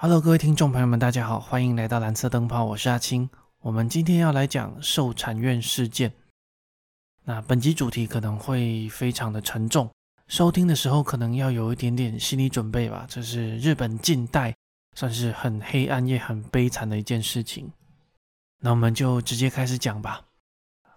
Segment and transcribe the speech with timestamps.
[0.00, 3.28] Hello，各位听众朋友们，大家好，欢迎来到蓝色灯泡，我是阿青。
[3.58, 6.12] 我们今天要来讲受产院事件。
[7.24, 9.90] 那本集主题可能会非常的沉重，
[10.28, 13.06] 收听的时候可能要有一点点心理准备吧。
[13.08, 14.54] 这是日本近代
[14.94, 17.68] 算是很黑暗也很悲惨的一件事情。
[18.60, 20.22] 那我们就直接开始讲吧。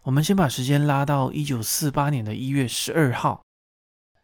[0.04, 3.41] 我们先把时间拉到一九四八年的一月十二号。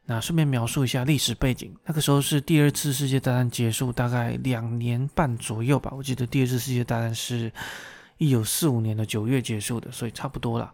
[0.10, 5.92] 那顺便描述一下历史背景，那个时候是第二次世界大战结束大概两年半左右吧。
[5.93, 7.52] 我记得第二次世界大战是
[8.18, 10.74] 一九四五年的九月结束的，所以差不多了。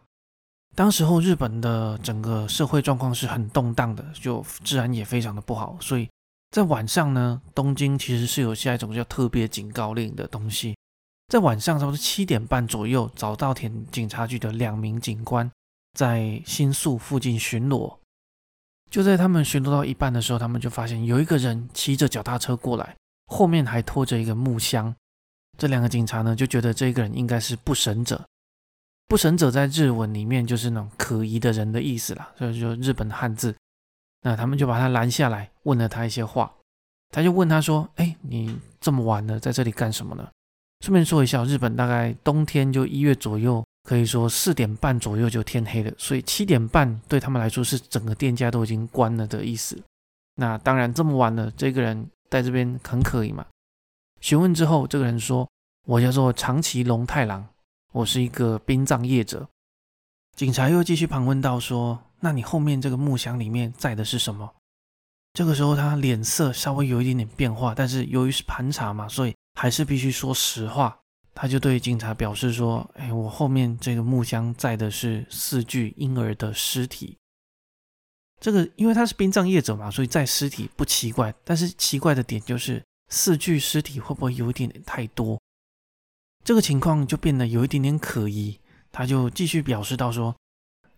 [0.75, 6.07] 当时候日本的整个社会状况是很动荡的，就治安也非常的不好，所以
[6.51, 10.75] 在晚上呢，东京其实是有下一种叫特别警告令的东西。
[11.29, 15.51] 在晚上差不多七点半左右，早稻田警察局的两名警官
[15.97, 17.97] 在新宿附近巡逻。
[18.93, 24.93] 就在他们巡逻到一半的时候，他们就发现有一个人骑着脚踏车过来，后面还拖着一个木箱。
[25.57, 28.23] 这两个警察呢，就觉得这个人应该是不审者。
[29.07, 33.55] 不审者在日文里面就是那种可疑的人的意思啦，所以就日本的汉字。
[34.21, 36.53] 那他们就把他拦下来，问了他一些话。
[37.09, 40.29] 他就问他说：“哎，你这么晚了，在这里干什么呢？”
[40.85, 43.65] 顺便说一下，日本大概冬天就一月左右。
[43.83, 49.81] 可以说四点半左右就天黑了，所以七点半对他们来说是整个店家都已经关了的意思。
[50.35, 53.45] 那当然这么晚了，这个人在这边很可疑嘛？
[54.21, 55.47] 询问之后，这个人说
[55.85, 57.45] ：“我叫做长崎龙太郎，
[57.91, 59.47] 我是一个殡葬业者。”
[60.35, 64.53] 警察又继续盘问到说：“那你后面这个木箱里面载的是什么？”
[65.33, 70.97] 这个时候他脸色稍微有一点点变化，但是由于是盘查嘛，所以还是必须说实话。
[71.35, 77.17] 他就对警察表示说：“哎，我后面这个木箱载的是四具婴儿的尸体。
[78.39, 81.33] 这个因为他是殡葬业者嘛，所以载尸体不奇怪。
[81.43, 85.41] 但是奇怪的点就是四具尸体会不会有一点太多？
[86.43, 88.59] 这个情况就变得有一点点可疑。
[88.91, 90.35] 他就继续表示到说，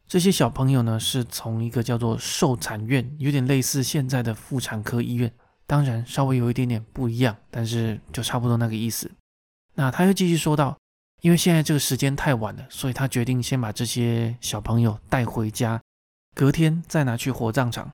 [0.05, 5.33] 这些小朋友呢是从一个叫做受产院，有点类似现在的妇产科医院，
[5.65, 9.09] 当然稍微有一点点不一样，但是就差不多那个意思。”
[9.77, 10.77] 那他又继续说道
[11.21, 15.81] ：“因为现在这个时间太晚了，所以他决定先把这些小朋友带回家，
[16.33, 17.89] 隔天再拿去火葬场。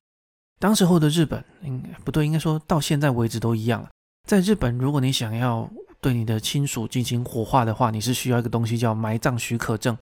[0.60, 3.90] 当时候的日本，应不对，应该说到现在为止都一样了。
[4.28, 5.68] 在日本，如果你想要
[6.00, 9.98] 对你的亲属进行火化的话，你是需要一个东西叫埋葬许可证，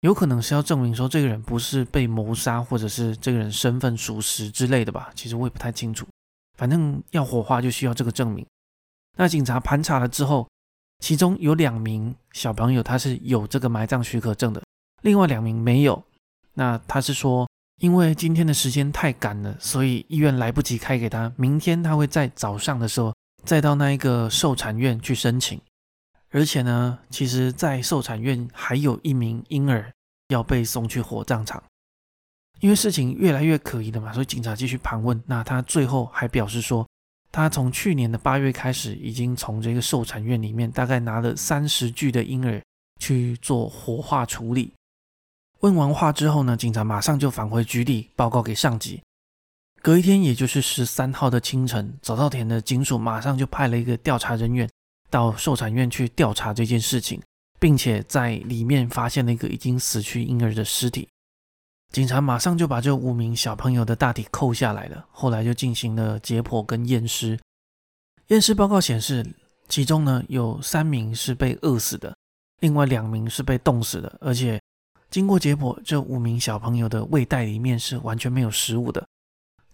[0.00, 5.12] 有可能是要证明说这个人不是被谋杀，或者是这个人身份属实之类的吧。
[5.14, 6.04] 其实我也不太清楚，
[6.58, 8.44] 反正要火化就需要这个证明。
[9.16, 10.44] 那警察盘查了之后。”
[11.00, 14.62] 其中有两名小朋友，他是有这个埋葬许可证的，
[15.02, 16.04] 另外两名没有。
[16.52, 17.48] 那他是说，
[17.80, 25.58] 因为今天的时间太赶了，所以医院来不及开给他，明天他会在早上的时候再到那一个受产院去申请。
[26.30, 29.90] 而且呢，其实，在受产院还有一名婴儿
[30.28, 31.62] 要被送去火葬场。
[32.60, 35.18] 因为事情越来越可疑了嘛，所以警察继续盘问。
[35.26, 36.86] 那他最后还表示说。
[37.32, 42.60] 他从去年的八月开始，已经从这个受产院里面大概拿了三十具的婴儿
[42.98, 44.72] 去做火化处理。
[45.60, 49.00] 问完话之后呢，警察马上就返回局里报告给上级。
[49.82, 54.68] 隔一天，也就是十三号的清晨，早稻田的警署马上就派了一个调查人员
[55.08, 57.22] 到受产院去调查这件事情，
[57.58, 61.08] 并且在里面发现了一个已经死去婴儿的尸体。
[61.90, 67.38] 警察马上就把这五名小朋友的大体扣下来了，后来就进行了解剖跟验尸。
[68.28, 69.26] 验尸报告显示，
[69.68, 72.16] 其中呢有三名是被饿死的，
[72.60, 74.60] 另外两名是被冻死的，而且
[75.10, 79.04] 经过解剖，这五名小朋友的胃袋里面是完全没有食物的。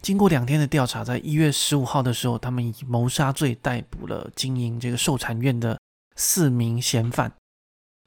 [0.01, 5.79] 经过两天的调查，在一月十五号的时候，他们以谋杀罪逮捕了经营这个寿产院的
[6.15, 7.31] 四名嫌犯。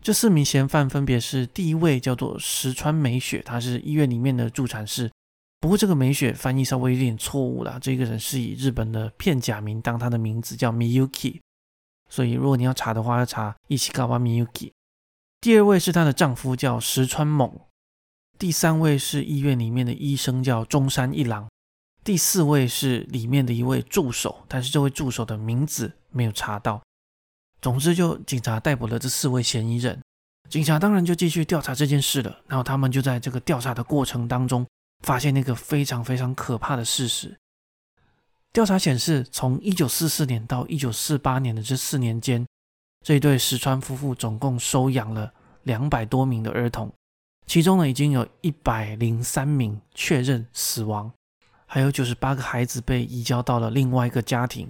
[0.02, 5.12] 这四名嫌犯分别是：第一位叫做石川美雪，她是医院里面的助产士。
[5.60, 11.42] 不过这个美雪翻译稍微有点错误了，这个人是以日本的片假名当她的名字，叫 Miyuki。
[12.10, 14.72] 所以如果你要查的话，要查伊西卡瓦 Miyuki。
[15.42, 17.52] 第二位是她的丈夫，叫石川猛。
[18.38, 21.50] 第三位是医院里面的医生，叫中山一郎。
[22.06, 26.82] 第四位是里面的一位助手，但是这位助手的名字没有查到。
[27.62, 30.02] 总之，就警察逮捕了这四位嫌疑人。
[30.50, 32.40] 警察当然就继续调查这件事了。
[32.48, 34.66] 然后他们就在这个调查的过程当中，
[35.06, 37.38] 发现那个非常非常可怕的事实。
[38.52, 42.46] 调查显示，从一九四四年到一九四八年的这四年间，
[43.06, 45.32] 这对石川夫妇总共收养了
[45.64, 46.92] 两百多名的儿童，
[47.46, 51.12] 其中呢已经有一百零三名确认死亡，
[51.68, 54.68] 还有九十八个孩子被移交到了另外一个家庭。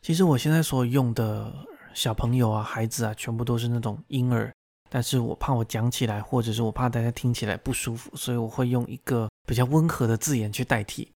[0.00, 1.52] 其实我现在所用的
[1.94, 4.52] 小朋友啊、孩子啊，全部都是那种婴儿，
[4.90, 11.10] 但是我怕我讲起来，或者是我怕大家听起来不舒服，所以我会用一个比较温和的字眼去代替。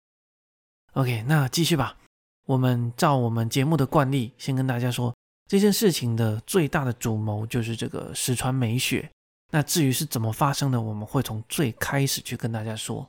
[0.93, 1.97] OK，那继续吧。
[2.45, 5.13] 我们照我们节目的惯例，先跟大家说
[5.47, 9.09] 这件事情的最大的主谋就是这个石川美雪。
[9.51, 13.07] 那至于是怎么发生的，我们会从最开始去跟大家说。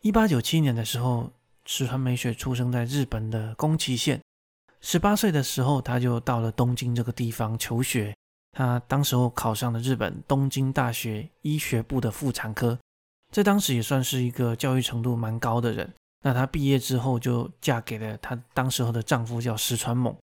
[0.00, 1.30] 一八九七年的时候，
[1.64, 4.20] 石川美雪出生在日本的宫崎县。
[4.80, 8.14] 十八岁的时候，他就到了东京这个地方求学。
[8.52, 12.78] 他当时候考上了日本东京大学医学部的妇产科，
[13.30, 15.92] 在当时也算是一个教育程度蛮高的人。
[16.22, 20.16] 那她毕业之后就嫁给了她当时候的丈夫，叫石川猛。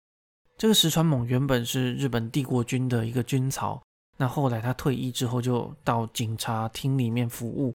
[0.57, 3.81] 这个石川猛原本是日本帝国军的一个军曹。
[4.17, 7.75] 那后来她退役之后，就到警察厅里面服务。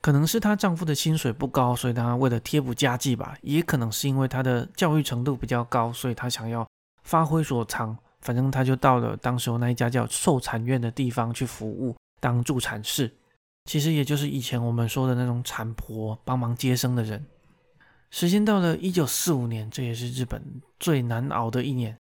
[0.00, 6.66] 可能是她丈夫的薪水不高，所以她为了贴补家计吧；也可能是因为她的教育程度比较高，所以她想要
[7.02, 7.96] 发挥所长。
[8.20, 13.12] 反正她就到了当时候那一家叫寿产院的地方去服务，当助产士。
[13.64, 17.24] 其实也就是以前我们说的那种产婆，帮忙接生的人。
[18.10, 20.42] 时间到了一九四五年，这也是日本
[20.80, 21.96] 最难熬的一年。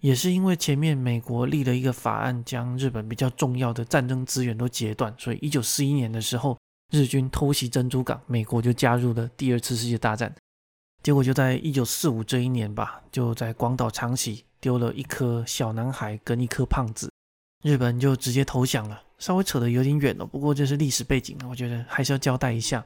[0.00, 6.58] 也是因为前面美国立了一个法案，将日本比较重要的战争资源都截断，所以一九四一年的时候，
[6.90, 10.34] 日军偷袭珍珠港，美国就加入了第二次世界大战。
[11.02, 17.10] 结果就在一九四五这一年吧，就在广岛长崎丢了一颗小男孩跟一颗胖子，
[17.62, 19.02] 日本就直接投降了。
[19.18, 22.84] 稍微扯得有点远了，不过这是历史背景，我觉得还是要交代一下。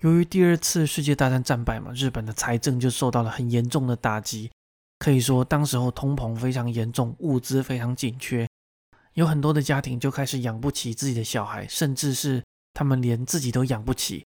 [0.00, 4.50] 由于第二次世界大战战败嘛，日本的财政就受到了很严重的打击。
[4.98, 8.46] 可以说，当时候通膨非常严重，物资非常紧缺，
[9.14, 14.24] 有很多的家庭就开始养不起自己的小孩，甚至是他们连自己都养不起。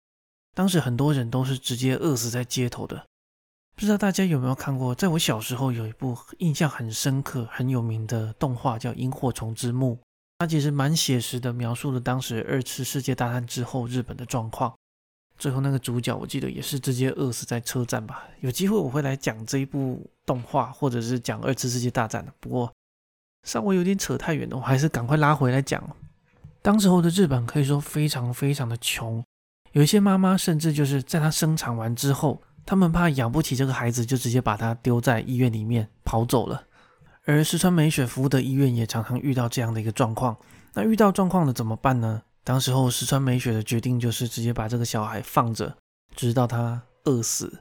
[0.55, 3.07] 当时很多人都是直接饿死在街头的。
[3.75, 4.95] 不知道大家有没有看过？
[4.95, 9.95] 在我小时候有一部印象很深刻、很有名的动画，叫《萤火虫之墓》，
[10.39, 14.75] 它其实蛮写实的，描述了当时二次世界大战之后日本的状况。
[15.39, 18.29] 最后那个主角，我记得也是直接饿死在车站吧。
[18.41, 22.33] 有机会我会来讲这一部动画，或者是讲二次世界大战的。
[22.39, 22.71] 不过
[23.45, 25.97] 稍微有点扯太远了，我还是赶快拉回来讲。
[26.63, 29.23] 当时候的日本可以说非常非常的穷，
[29.73, 36.65] 有一些妈妈甚至就是在她生产完之后，他们怕养不起这个孩子，就直接把她丢在医院里面跑走了。
[37.25, 40.37] 而石川美雪服务的医院也常常遇到这样的一个状况。
[40.75, 42.23] 那遇到状况了怎么办呢？
[42.45, 45.77] 当时候，石川美雪的决定就是直接把这个小孩放着，
[46.15, 47.61] 直到他饿死。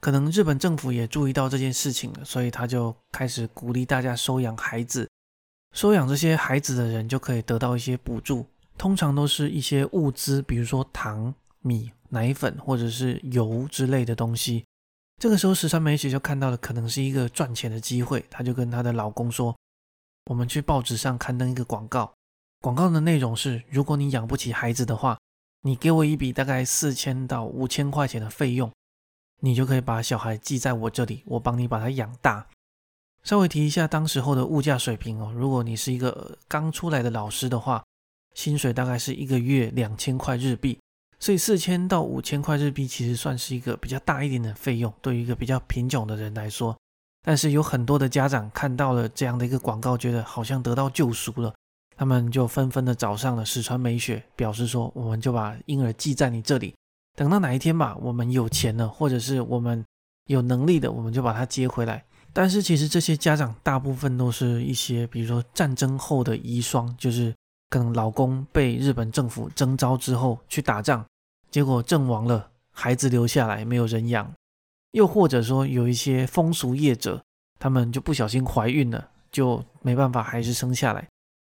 [0.00, 5.08] 可能日本政府也注意到这件事情了，所以他就开始鼓励大家收养孩子。
[5.72, 8.46] 收养这些孩子的人就可以得到一些补助，
[8.76, 14.64] 通常都是一些物资，比如说糖、米、奶粉或者是油之类的东西。
[15.20, 19.56] 这个时候，十三美雪就看到了可能是一个赚钱的机会，她就跟她的老公说
[20.30, 22.12] ：“我们去报纸上刊登一个广告。”
[22.60, 25.18] 广告的内容是：如果你养不起孩子的话，
[25.62, 28.70] 你给我一笔大概四千到五千块钱的费用，
[29.40, 32.46] 你就可以把小孩寄在我这里，我帮你把他养大。
[33.22, 37.82] 稍微提一下当时候的物价水平哦，如果你是一个刚出来的老师的话，
[38.34, 40.78] 薪水大概是一个月两千块日币，
[41.20, 46.76] 所以四千到五千块日币其实算是一个比较大一点的费用，对于一个比较贫穷的人来说。
[47.24, 51.54] 但是有很多的家长看到了这样的一个广告，觉得好像得到救赎了。
[51.96, 56.74] 他们就纷纷的找上了石川美雪，表示说：“我们就把婴儿寄在你这里，
[57.14, 59.84] 等到哪一天吧，我们有钱了，或者是我们
[60.26, 62.02] 有能力的，我们就把他接回来。”
[62.34, 67.34] 但是其实这些家长大部分都是一些，比如说战争后的遗孀，就是
[67.68, 71.04] 可能老公被日本政府征召之后去打仗，
[71.50, 74.26] 结果阵亡了，孩子留下来没有人养；
[74.92, 77.22] 又或者说有一些风俗业者，
[77.58, 81.06] 他们就不小心怀孕了，就没办法还是生下来。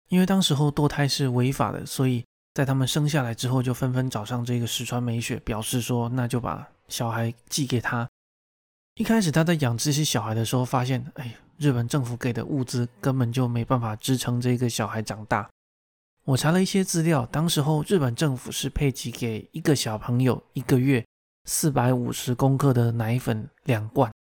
[0.10, 2.24] 因为当时候堕胎是违法的，所以
[2.54, 8.08] 在他们生下来之后，就纷纷找上这个石川美雪，表示说，那就把小孩寄给他。
[8.95, 15.50] 一开始他在养这些小孩的时候，发现，哎，日本政府给的物资根本就没办法支撑这个小孩长大。
[16.25, 21.03] 我查了一些资料，当时候日本政府是配给给一个小朋友一个月
[21.45, 24.13] 四百五十公克的奶粉两罐，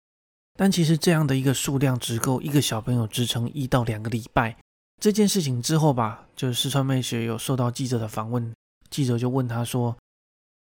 [0.57, 4.55] 但其实这样的一个数量只够一个小朋友支撑一到两个礼拜。
[5.01, 8.53] 这件事情之后吧，就是四川妹雪有受到记者的访问，
[8.89, 9.97] 记者就问他说：“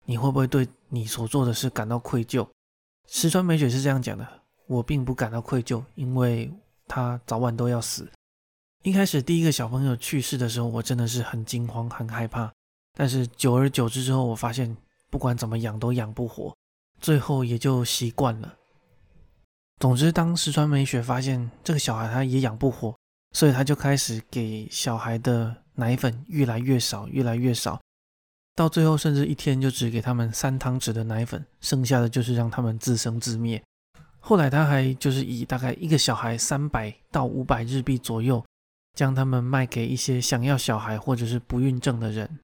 [0.04, 2.44] 你会不会对你所做的事感到愧疚？”
[3.12, 4.26] 石川美雪是这样讲的
[4.68, 6.48] ：“我并不感到愧疚，因为
[6.86, 8.08] 他早晚都要死。
[8.84, 12.52] 一开始第一个小朋友去世的时候，我真的是很惊慌、很害怕。
[12.96, 14.76] 但是久而久之之后，我发现
[15.10, 16.56] 不管怎么养都养不活，
[17.00, 18.54] 最后也就习惯了。”
[19.80, 22.96] 总之，当石川美雪发现这个小孩他也养不活，
[23.32, 27.80] 所以他就开始给小孩的奶粉越来越少，越来越少，
[28.54, 33.62] 到最后甚至一天就只给他们三汤匙的奶粉，剩下的就是让他们自生自灭。
[34.18, 38.44] 后来他还就是以大概一个小孩三百到五百日币左右，
[38.94, 42.38] 将他们卖给一些想要小孩或者是不孕症的人。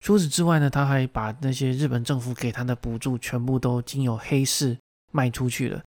[0.00, 4.78] 除此之外呢，他还把那些日本政府给他的补助全部都经由黑市
[5.10, 5.82] 卖出去了。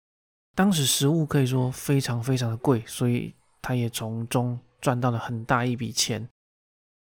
[0.56, 6.28] 当时食物可以说非常非常的贵，所以他也从中赚到了很大一笔钱。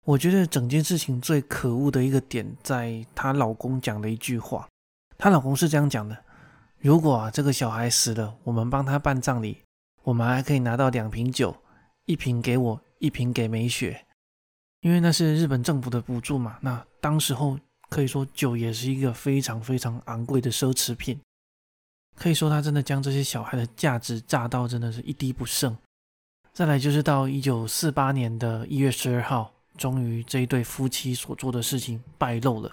[0.05, 4.67] 我觉得整件事情最可恶的一个点，在她老公讲的一句话，
[5.17, 6.17] 她老公是这样讲的：
[6.79, 9.61] 如果啊这个小孩死了，我们帮他办葬礼，
[10.03, 11.55] 我们还可以拿到两瓶酒，
[12.05, 14.05] 一瓶给我，一瓶给美雪。
[14.81, 17.57] 因为那是日本政府的补助嘛，那当时候
[17.89, 21.17] 可以说酒也是一个非常非常昂贵的奢侈品，
[22.17, 25.77] 可以说他真的将这些小孩的价值榨到真的是一滴不剩。
[26.51, 32.71] 再来就是到一九四八年的一月十二号，终于这一对夫妻所做的事情败露了，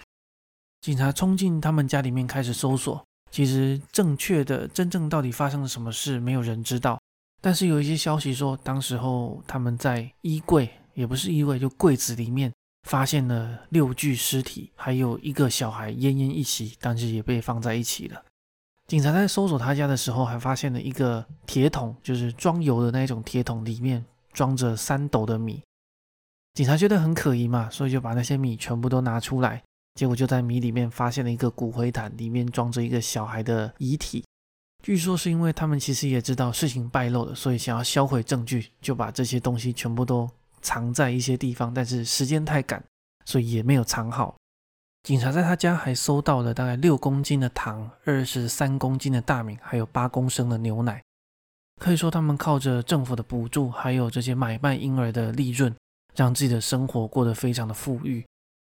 [0.80, 3.04] 警察冲进他们家里面开始搜索。
[3.30, 7.00] 其实正确的真正到底发生了什么事，没有人知道。
[7.40, 10.68] 但是有一些消息说，当时候他们在衣柜。
[10.92, 12.52] 也不是衣柜，就柜子里面
[12.82, 18.22] 发现了六具尸体，还有一个小孩奄奄一息，但是也被放在一起了。
[18.88, 25.62] 警察在搜索他家的时候，还发现了一个铁桶，就是装油的那种铁桶，里面装着三斗的米。
[26.54, 29.62] 警察觉得很可疑嘛，所以就把那些米全部都拿出来，
[29.94, 34.24] 结果就在米里面发现了一个骨灰坛，里面装着一个小孩的遗体。
[34.82, 40.28] 据说是因为他们其实也知道事情败露了，所以想要销毁证据，就把这些东西全部都。
[40.62, 42.84] 藏在一些地方，但是时间太赶，
[43.24, 44.36] 所以也没有藏好。
[45.04, 51.02] 警察在他家还搜到了大概六公斤的糖、二十三公斤的大米，还有八公升的牛奶。
[51.80, 55.74] 可以说，他们靠着政府的补助，还有这些买卖婴儿的利润，
[56.14, 58.24] 让自己的生活过得非常的富裕。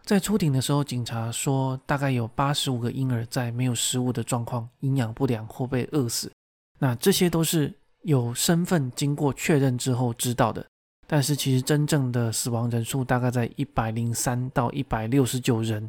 [0.05, 6.33] 在出庭的时候，警察说，大概有八十五个婴儿在没有食物的状况，营养不良或被饿死。
[6.79, 7.73] 那这些都是
[8.03, 10.67] 有身份经过确认之后知道的。
[11.07, 15.89] 但是其实真正的死亡人数大概在一百零三到一百六十九人。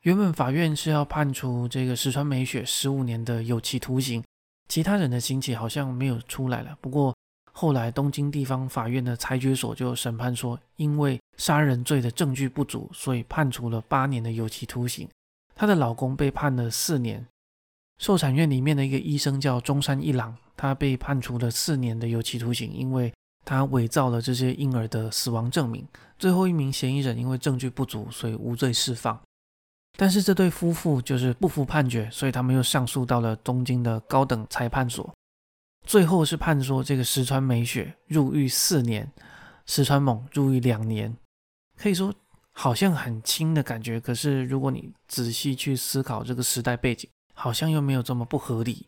[0.00, 4.24] 原本法院是要判处这个石川美雪十五年的有期徒刑，
[4.66, 6.76] 其他人的刑期好像没有出来了。
[6.80, 7.14] 不过
[7.52, 15.08] 后来东京地方法院的裁决所就审判说，因为杀人罪的证据不足，所以判处了八年的有期徒刑。
[15.54, 17.26] 她的老公被判了四年。
[17.98, 23.12] 受产院里面的一个医生叫中山一郎，他被判处了四年的有期徒刑，因为。
[23.42, 25.84] 他伪造了这些婴儿的死亡证明，
[26.18, 29.18] 最后一名嫌疑人因为证据不足，所以无罪释放。
[29.96, 35.10] 但是这对夫妇就是不服判决，所以他们又上诉到了东京的高等裁判所，
[35.90, 39.10] 最后是判说这个石川美雪入狱四年，
[39.66, 41.16] 石川猛入狱两年。
[41.76, 42.14] 可以说
[42.52, 48.86] 好像很轻的感觉，可是如果你仔细去思考这个时代背景，好像又没有这么不合理。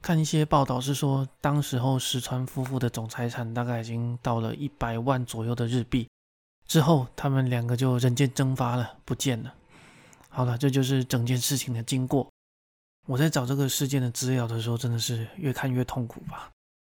[0.00, 6.08] 看一些报道是说，当时候石川夫妇的总财产大概已经到了一百万左右的日币，
[6.64, 9.52] 之后他们两个就人间蒸发了，不见了。
[10.28, 12.29] 好了，这就是整件事情的经过。
[13.06, 16.50] 我在找这个事件的资料的时候，真的是越看越痛苦吧。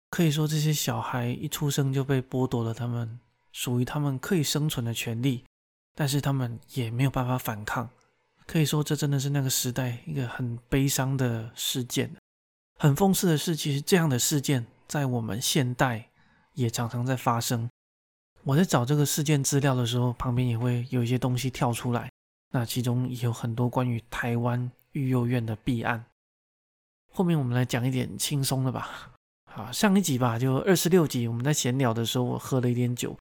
[0.09, 3.19] 可以说，这些小孩一出生就被剥夺了他们
[3.51, 5.43] 属于他们可以生存的权利，
[5.93, 7.89] 但是他们也没有办法反抗。
[8.45, 12.15] 可以说，这真的是那个时代一个很悲伤的事件。
[12.77, 16.09] 很讽刺的是，其实这样的事件在我们现代
[16.53, 17.69] 也常常在发生。
[18.43, 22.11] 我在找这个事件资料的时候，旁边也会有一些东西跳出来，
[22.51, 26.03] 那其中也有很多关于台湾育幼院的弊案。
[27.13, 29.11] 后面我们来讲一点轻松的吧。
[29.45, 33.17] 好，上一集吧，就二十六集，我们在闲聊的时候，我喝了一点酒，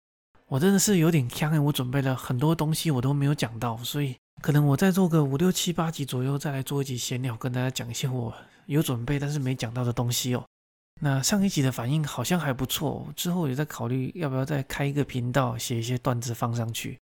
[0.46, 8.34] 我真的是有点呛，我准备了很多东西，我都没有讲到，所以可能我再做个五六七八集左右，再来做一集闲聊，跟大家讲一些我。
[8.66, 10.42] 有准备但是没讲到的东西哦。
[11.02, 16.98] 那上一集的反应好像还不错，之后也在考虑要不要再开一个频道，写一些段子放上去。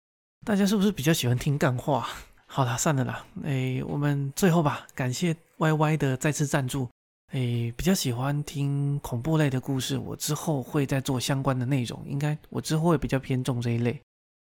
[0.47, 2.09] 大家是不是比较喜欢听干话？
[2.51, 3.25] 好了，算了啦。
[3.45, 6.89] 哎，我们最后吧，感谢 Y Y 的再次赞助。
[7.33, 12.03] 哎，比较喜欢听恐怖类的故事，我之后会再做相关的内容。
[12.07, 14.01] 应该我之后会比较偏重这一类。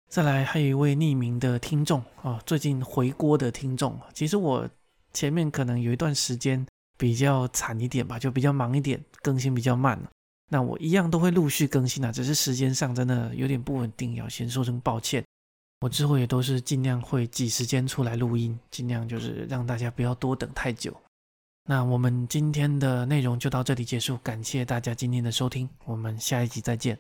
[0.09, 4.01] 再来，还有一位匿名的听众啊，最近回锅的听众。
[4.15, 4.67] 其实我
[5.13, 6.67] 前面可能有一段时间。
[6.99, 10.01] 比较惨一点吧，就比较忙一点，更新比较慢
[10.49, 15.23] 那我一样都会陆续更新啊，只是时间上真的有点不稳定，要先说声抱歉。
[15.81, 20.95] 我之后也都是尽量会挤时间出来录音，尽量就是让大家不要多等太久。
[21.69, 26.99] 那我们今天的内容就到这里结束，感谢大家今天的收听，我们下一集再见。